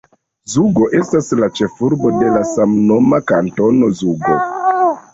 Zugo 0.53 0.87
estas 0.99 1.29
la 1.43 1.51
ĉefurbo 1.59 2.13
de 2.23 2.33
la 2.39 2.43
samnoma 2.55 3.23
Kantono 3.31 3.95
Zugo. 4.05 4.43